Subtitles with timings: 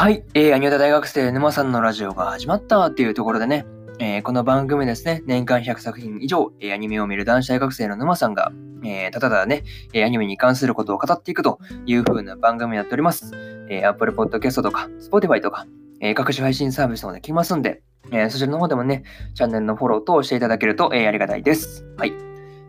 [0.00, 3.66] はい、えー、アニオタ大学生沼さんのラジオが始まったっていうところでね、
[3.98, 8.50] えー、この番組ですね、年間100作品以上、えー、アニメを見る男子大学生の沼さんが、
[8.82, 13.30] えー、ただただね、えアニメに関することを語っていくという風な番組になっております。
[13.68, 15.66] え Apple Podcast とか、Spotify とか、
[16.00, 19.02] え各種配信サービスので来ますんで、えそちらの方でもね、
[19.34, 21.84] チャンネルのフォロー等をしていただけると、えありがたいです。
[21.98, 22.14] はい。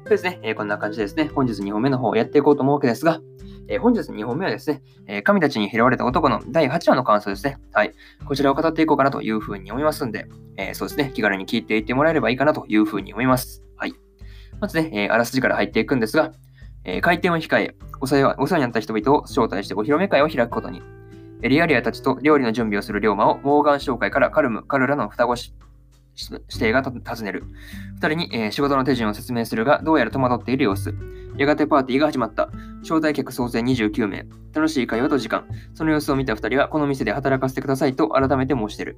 [0.04, 3.22] そうですね、えこんな感じですね、本日2本目の方をやっていこうと思うわけですが、
[3.71, 7.57] えー、本日2本目はですね、えー、神たちに拾われた男の第8話の感想ですね。
[7.71, 7.94] はい。
[8.25, 13.63] こちらを語っていこうかなというふうに思いますんで、えー、そうですね、気軽に聞いていってもらえればいいかなというふうに思います。
[13.77, 13.94] はい。
[14.59, 16.34] まずね、えあらすじから入っていくんですが、
[16.84, 20.81] え開店を控えお世話、になった人々を招待してお披露目会を開くことに、
[21.41, 27.44] エリアリアたちと料理の準備をする龍馬をモーガン商会からカルム、カルラの双子指定が尋ねる。
[27.95, 30.94] 二人に、えー、仕事の手順を説明するが、どうやら戸惑っている様子。
[31.38, 32.49] やがてパーティーが始まった。
[32.81, 34.25] 招待客総勢29名。
[34.53, 35.45] 楽しい会話と時間。
[35.73, 38.97] その様子を見た二人は、この店で働かせてくださいと改めて申し出る。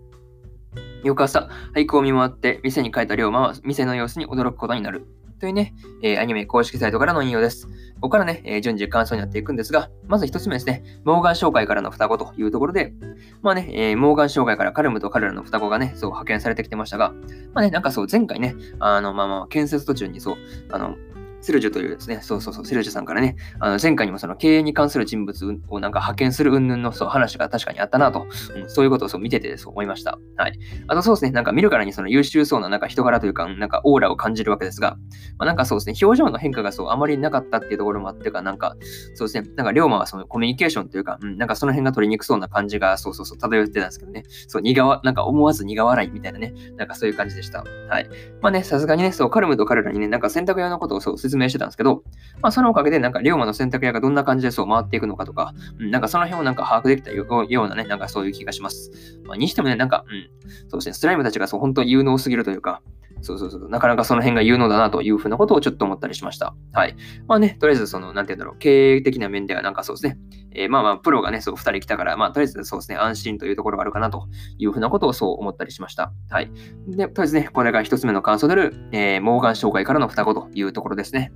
[1.04, 5.06] 翌朝、俳句を見回って店に帰った龍馬は店の様子に驚くことになる。
[5.44, 7.68] というね、えー、アニメ公式サイトからの引用です。
[7.96, 12.94] ここからね、えー、順次感想になっていくんですが、まず一つ目ですね、モーガン商会からの双子というところで、
[13.42, 17.12] まあね、えー、モーガン商会からカルムと彼らの双子がね、そう派遣されてきてましたが、
[17.54, 20.36] まあね、なんかそう、前回ね、あの、まあまあ、建設途中にそう、
[20.72, 20.96] あの、
[21.44, 30.18] セルジュというですね、そうそうそう、セルジュさんからね、あの前回にもその経営に関する人物をなんか派遣する云々のそう話が確かにあったなと、うん、そういうことをそう見ててそう思いました。
[30.38, 30.58] はい。
[30.88, 34.98] あとそうですね、なんか見るからにその優秀そうななんか人柄というか、なんかオーラを感じるわけですが、
[35.38, 38.76] まあ、なんかそうですね、表情の変化がそうあまりなかったっていうところもあってか、なんか
[39.16, 47.64] そうですね、なんか龍馬はそのコミュニケーションというか、うん、なんかその辺が取りにくそうな感じが、そうそうそう、漂ってたんですけどね、そう、苦わ、なんか思わず苦笑いみたいなね、なんかそういう感じでした。
[47.90, 48.10] はい。
[48.42, 52.04] まあね、さすがにね、そう、カルムと彼らにね、なんか洗濯屋のことをそう説明してたんですけど、
[52.42, 58.92] まあ、そのおかげで、なんか、龍馬の選択屋がどんな感じでそう回っていくのかとか、うん、なんかその辺をなんか把握できたようなね、なんかそういう気がします。
[59.26, 60.30] まあ、にしてもね、なんか、うん、
[60.70, 62.82] そうですね、スライムたちがそう、本当に有能すぎるというか、
[63.24, 66.54] そうそうそう、なかなかその辺が有能だなというふうなことをちょっと思ったりしました。
[66.74, 66.96] はい。
[67.26, 70.18] まあね、とりあえずその、なんて言うんだろう、経営的な面ではなんかそうですね、
[70.52, 76.12] えー、まあまあ、プロがね、そう、二人来たから、まあ、とりあえずそうですね、安心というところがあるかなというふうなことをそう思ったりしました。
[76.30, 76.52] はい。
[76.88, 81.32] で、とりあえずね、これが一つ目の感想である、えー、モーガン紹介からの双子というところですね。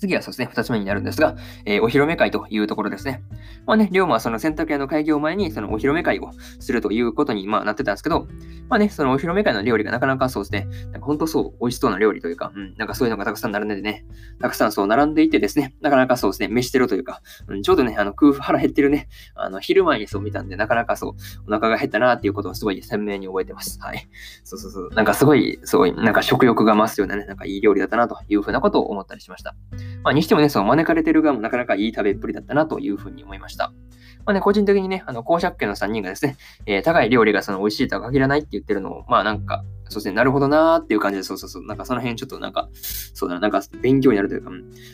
[0.00, 3.22] 次はそうですね、二つ目になるんですが、えー、お披露目会というところですね。
[3.66, 8.26] まあね、龍馬はその洗濯屋の開業前にそのお披露目会をするということに、まあ、なってたんですけど、
[8.68, 14.04] まあね、そのお披露目会の料理がなかなかそうですね、なんか本当そう美味しそうな料理というか、うん、なんかそういうのがたくさん並んでてね、
[14.40, 21.12] たくさんそう並んでいてですね、なかなかそうですね、飯してるというか、うん、ちょうどね、あの空腹腹減ってるね、あの昼前にそう見たんで、なかなかそう、
[21.46, 23.78] お腹が減ったなっていうことをすごい鮮明に覚えてます。
[23.80, 24.08] はい。
[24.44, 24.88] そうそうそう。
[24.94, 29.54] なんかすごい、すごい、なんか食欲が増すようなね、なんかいい料理だったなというふうなことを思ったりしました。
[30.02, 33.72] まあ、にしてもね、その招かれてる側もなかなかいい食べっぷりだったなというふうに思いました。
[34.24, 42.68] まあね、個人的にね、あの、公爵家の3人がですね、えー、高い料理がその美味しいとは限らないって言ってるのを、まあなんか、そうですね、なるほどなーっていう感じで、そうそうそう、なんかその辺ちょっとなんか、
[43.12, 44.50] そうだな、なんか勉強になるというか、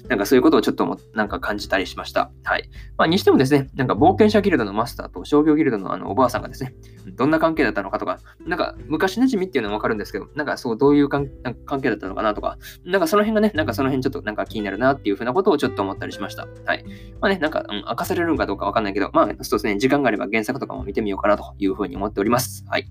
[0.09, 2.31] なんかそういうことをちょっともなんか感じたりしました。
[2.45, 2.71] はい。
[2.97, 6.75] まあにしてもですね、なんか冒険者ギルドのマスターと商業ギルドのあのおばあさんがですね、
[7.15, 12.57] どんな関係だったのかとか、なんか昔馴染みっていうのはわかるんですけど、なんかそうどういう関係だったのかなとか、
[12.87, 16.49] なんかその辺がね、なんかその辺ちょっとなんか気になるなっていうふうなことをちょっと思ったりしました。
[16.65, 16.85] はい。
[17.21, 22.65] まあね、なんか、うん、明かされるのかどうかわかんないけど、まあそうですね、時間があれば原作とかも見てみようかなというふうに思っております。
[22.69, 22.89] はい。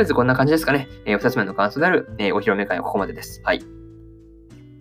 [0.00, 0.88] りあえずこんな感じですかね。
[1.04, 3.42] えー、2つ目の感想である、えー、お披露目会はここまでです。
[3.44, 3.62] はい。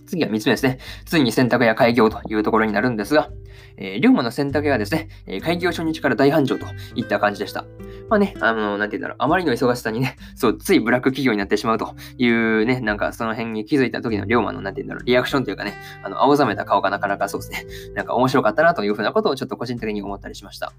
[0.08, 0.80] 次は3つ目ですね。
[1.06, 3.30] ついに選択や開業というところになるんですが、
[3.78, 6.66] えー、龍馬の選択やですね、え開業初日から大繁盛と
[6.96, 7.66] いった感じでした。
[8.10, 17.66] まあね、あの、なんて言うんだろう、あまりの忙しさにね、 そう、ついブラック企業になってしまうというね、なんかその辺に気づいた時の龍馬の、なんて言うんだろう、リアクションというかね、あの、青ざめた顔がなかなかそうですね、
[17.96, 20.74] なんか面白かったなというふうなことをちょっと個人的に思ったりしました。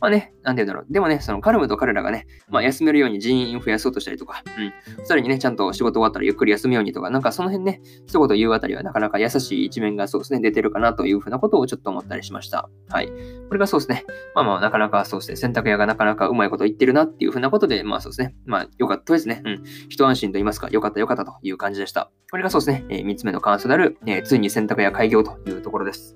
[0.00, 0.92] まあね、なんて言うんだろう。
[0.92, 4.72] でもね、そのカルムと彼らがね、まあ休めるように人員を増やそうとしたりとか、うん。
[4.98, 12.70] 二人にね、ちゃんと仕事終わったらゆっくり休むようにとか、なんかその辺ね、一言言うあたりはなかなか優しい一面がそうですね、出てるかなというふうなことをちょっと思ったりしました。
[12.88, 13.08] はい。
[13.08, 13.12] こ
[13.52, 14.04] れがそうですね。
[14.34, 18.34] まあまあ、なかなかそうですね、洗濯屋がなかなかうまいこと言ってるなっていうふうなことで、まあそうですね。
[18.46, 19.42] まあ、よかったですね。
[19.44, 19.64] うん。
[19.88, 22.10] 一安心と言いますか、よかったよかったという感じでした。
[22.30, 26.14] これがそうですね、えー、3つ目の感想である、えー、ついに洗濯屋開業というところです。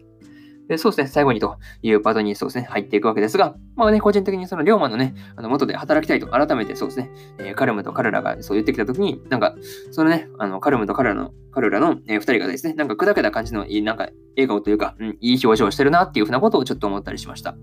[0.69, 9.55] で、そうですね、最後にというパートにそうですね、入っていくわけですが、まあね、個人的にその龍馬のね、あの元で働きたいと改めてそうですね、えー、カルムと彼らがそう言ってきたときに、なんか、
[9.91, 17.57] そのね、あの、カルムと彼らの、彼らの、えー、人がですね、なんか砕けた感じのいい、なんか、笑顔というか、うん、いい表情をしてるなっていうふうなことをちょっと思ったりしました。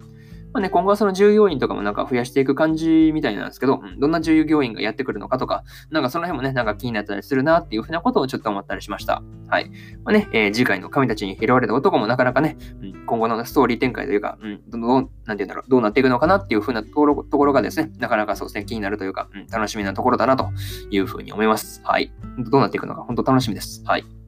[0.53, 9.23] まあね、今後はその従業員とかもなんか増やしていく感じみたいなんですけど、うん、どんな従業員がやってくるのかとか、なんかその辺もね、なんか気になったりするなっていうふうなことをちょっと思ったりしました。
[9.47, 9.69] はい。
[10.03, 20.49] まあね、えー、次回の神たちに拾われた男もなかなかね、うん、今後のストーリー展開というか、うん、どう、なんて言うんだろう、どうなっていくのかなっていうふうなところところがですね、なかなかそうですね、気になるというか、うん、楽しみなところだなと
[20.89, 21.81] いうふうに思います。
[21.83, 22.11] はい。
[22.49, 23.83] どうなっていくのか、本当楽しみです。
[23.85, 24.20] はい。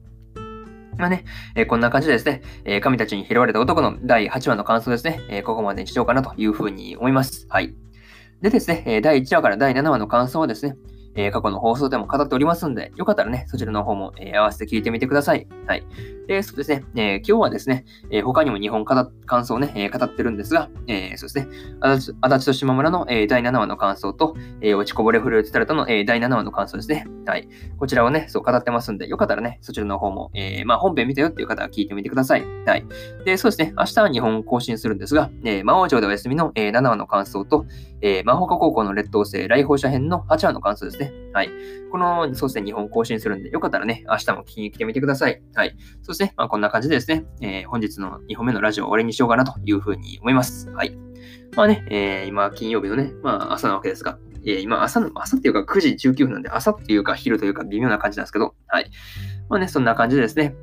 [0.98, 1.24] まあね、
[1.54, 7.46] えー、こんな感じでですね、えー、神たちに拾われた男の第8話の感想ですね、えー、ここまでにしようかなというふうに思います。
[7.48, 7.74] はい。
[8.42, 10.76] でですね、第1話から第7話の感想はですね、
[11.16, 15.46] えー、過去の放送でも語っておりますんで、よかったらね、そちらの方も、えー、合わせて聞いてみてください。
[15.66, 15.86] はい。
[16.26, 18.94] で、そうですね、えー、今日はですね、え他にも日本語
[19.26, 21.48] 感想をね、え語ってるんですが、えそうですね、
[21.80, 27.06] 足立と島村の、え第7話の感想と、え落ちこぼれフルーツタルトの、え第7話の感想ですね。
[27.26, 27.48] はい。
[27.78, 32.44] こちらをね、そう語ってますんで、よかったらね、そちらの方も、えまあ、本編見たよっていう方は聞いてみてください。
[32.66, 32.86] はい。
[33.24, 37.66] で、そうですね、明日は日本更新するんですが、え魔王城でお休みの、え7話の感想と、
[38.00, 41.03] え魔法科高校の劣等生来訪者編の8話の感想ですね。
[41.32, 41.50] はい。
[41.90, 45.42] この、そうですね、日本更新するんで、よかったらね、明日も聞きに来てみてください。
[45.54, 45.76] はい。
[46.02, 50.70] そして、まあ、こんな感じでですね、えー、本日の2本目のラジオを終わりにしようかなというふうに思います。
[50.70, 50.96] はい。
[51.56, 58.90] まあね、えー、今、金曜日のね、まあ、朝なわけですが、えー、今、朝の、朝っていうか9時19分なんで、朝っていうか昼というか微妙な感じなんですけど、はい。
[59.48, 60.54] まあね、そんな感じでですね、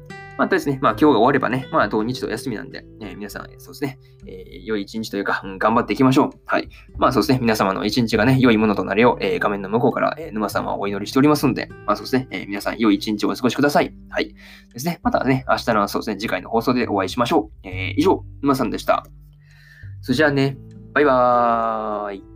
[0.41, 6.39] またですね、まあ今日が終わればね、まあ土日と休みなんで、えー、皆さん、そうですね、えー、良い一日というか、うん、頑張っていきましょう。
[6.47, 6.67] はい。
[6.97, 13.93] まあそうですね、皆様の一日がね、良いものとなるよう、えー、画面の向こうから、えー、沼様をお祈りしておりますので、まあそうですね、えー、皆さん良い一日をお過ごしください。
[14.09, 14.33] はい。
[14.73, 17.67] ですね、またね、明日のそうですね、次回の放送でお会いしましょう。
[17.67, 19.05] えー、以上、沼さんでした。
[20.01, 20.57] それじゃあね、
[20.95, 22.30] バイバーイ。